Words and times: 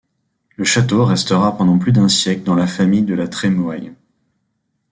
Le 0.55 0.63
château 0.65 1.05
restera 1.05 1.55
pendant 1.55 1.77
plus 1.77 1.91
d’un 1.91 2.09
siècle 2.09 2.41
dans 2.41 2.55
la 2.55 2.65
famille 2.65 3.03
de 3.03 3.13
La 3.13 3.27
Trémoïlle. 3.27 3.93